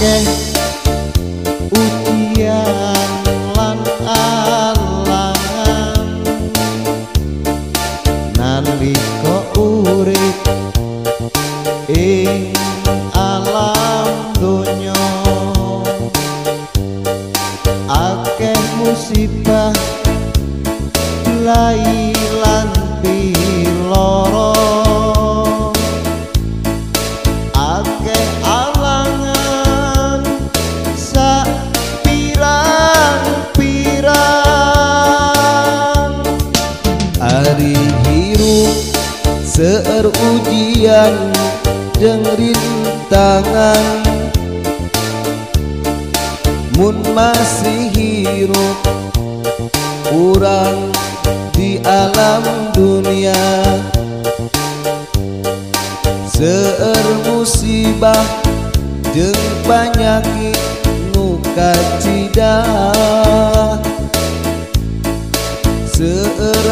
[0.00, 0.24] akeh
[1.76, 3.10] ujian
[3.52, 3.76] lan
[4.08, 5.28] alangan.
[9.20, 10.40] Kok urip
[11.92, 12.48] ing
[13.12, 15.04] alam dunyo
[17.84, 19.76] akeh musibah
[21.44, 21.89] lain
[40.80, 41.12] kemudian
[42.00, 42.62] dengerin
[43.12, 43.84] tangan.
[46.80, 48.80] Mun masih hirup
[50.08, 50.88] kurang
[51.52, 53.36] di alam dunia.
[56.32, 58.24] Seer musibah
[59.12, 59.36] jeng
[59.68, 60.56] penyakit
[61.12, 62.64] nuka cida.
[65.84, 66.64] Seer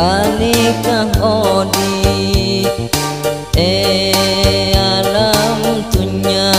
[0.00, 2.64] balik kang odi.
[3.52, 4.16] E
[4.72, 5.60] alam
[5.92, 6.56] dunia.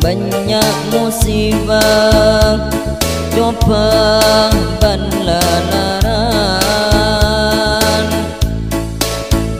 [0.00, 2.72] Banyak musibah.
[3.38, 4.50] Cobaan
[4.82, 6.18] banlanaran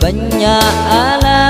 [0.02, 1.47] banyak alam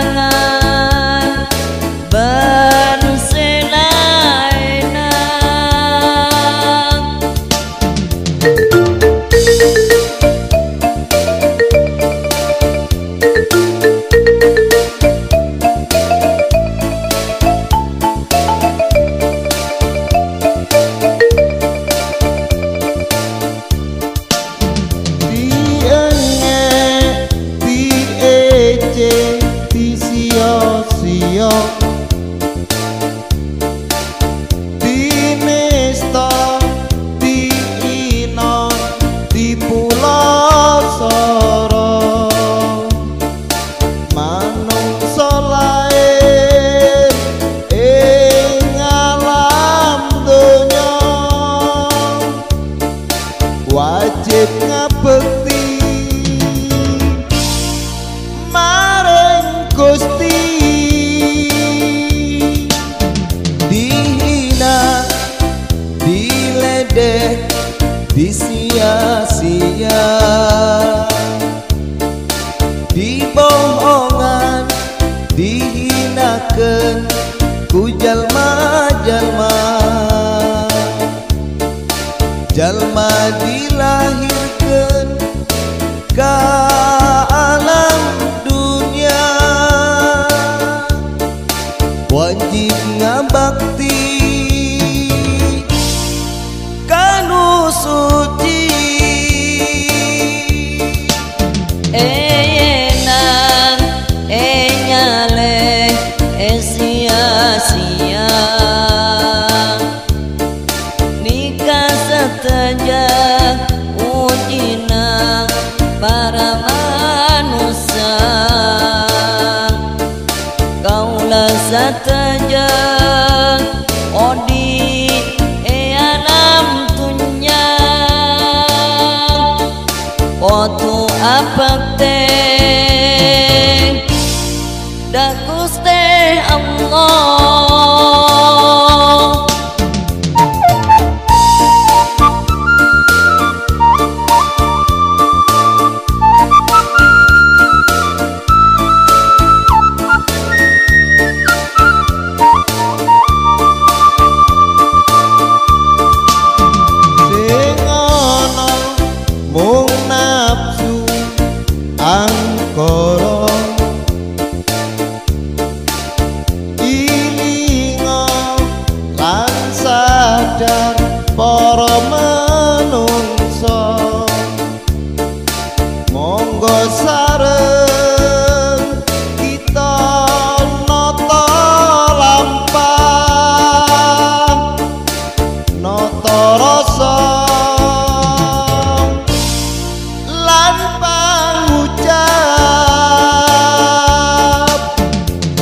[159.59, 160.28] Bona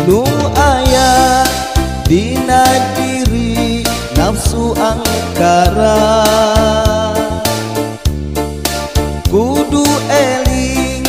[0.06, 0.22] nu
[0.54, 1.10] aya
[2.08, 2.62] dina
[2.96, 3.82] diri
[4.16, 5.98] nafsu angkara.
[9.32, 9.82] Kudu
[10.24, 11.04] eling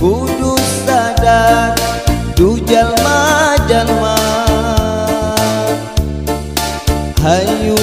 [0.00, 0.54] kudu
[0.86, 1.74] sadar
[2.38, 3.18] du jalma
[3.68, 4.14] jalma
[7.22, 7.76] hayu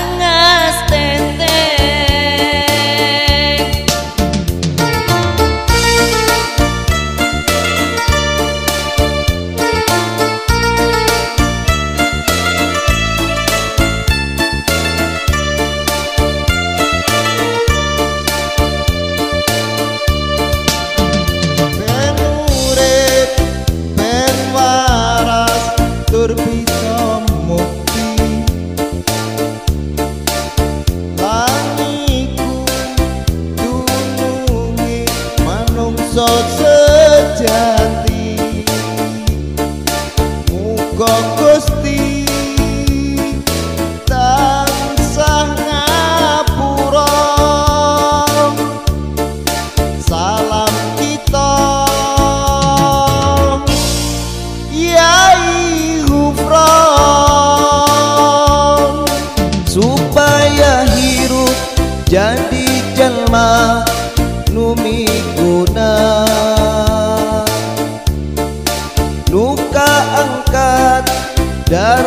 [0.00, 1.69] ganaste
[36.58, 38.24] sejati.
[40.50, 41.12] Muga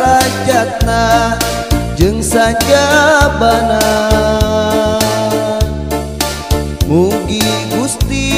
[0.04, 1.02] derajatna
[1.96, 3.80] jeung sajabana
[6.84, 7.40] Mugi
[7.72, 8.28] Gusti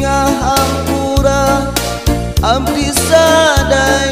[0.00, 1.68] ngahampura
[2.40, 4.09] abdi sadaya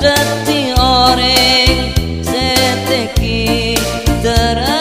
[0.00, 1.92] Bantati oreng
[2.24, 3.76] seteki
[4.24, 4.80] derajatna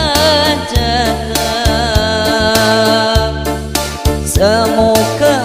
[4.24, 5.44] Semoga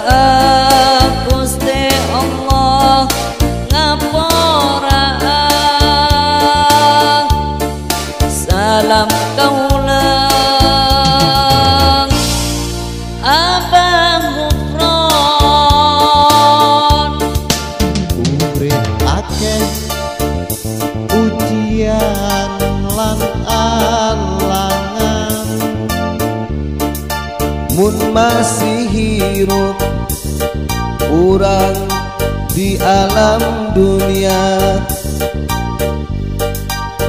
[1.27, 3.11] Gusti Allah
[3.67, 5.11] ngapura
[8.31, 9.74] Salam kaulang
[27.75, 29.75] Mun masih hirup
[31.11, 31.75] Urang
[32.55, 34.79] di alam dunia.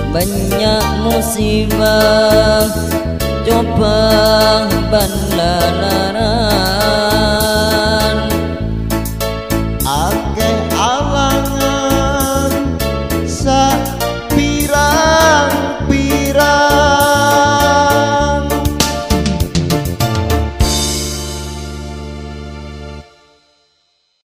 [0.10, 2.66] Banyak musibah
[3.46, 4.10] Coba
[4.90, 6.75] banlalara